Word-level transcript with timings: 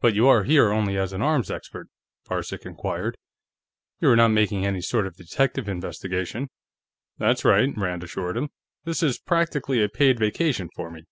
"But 0.00 0.16
you 0.16 0.26
are 0.26 0.42
here 0.42 0.72
only 0.72 0.98
as 0.98 1.12
an 1.12 1.22
arms 1.22 1.48
expert?" 1.48 1.86
Varcek 2.28 2.66
inquired. 2.66 3.16
"You 4.00 4.08
are 4.10 4.16
not 4.16 4.32
making 4.32 4.66
any 4.66 4.80
sort 4.80 5.06
of 5.06 5.14
detective 5.14 5.68
investigation?" 5.68 6.48
"That's 7.18 7.44
right," 7.44 7.72
Rand 7.76 8.02
assured 8.02 8.36
him. 8.36 8.48
"This 8.82 9.00
is 9.00 9.20
practically 9.20 9.80
a 9.80 9.88
paid 9.88 10.18
vacation, 10.18 10.70
for 10.74 10.90
me. 10.90 11.04